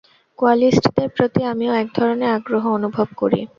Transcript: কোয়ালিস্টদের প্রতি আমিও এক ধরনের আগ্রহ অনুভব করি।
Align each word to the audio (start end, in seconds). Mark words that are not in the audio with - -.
কোয়ালিস্টদের 0.39 1.09
প্রতি 1.09 1.41
আমিও 1.43 1.73
এক 1.73 1.87
ধরনের 1.95 2.29
আগ্রহ 2.29 2.63
অনুভব 2.77 3.07
করি। 3.17 3.41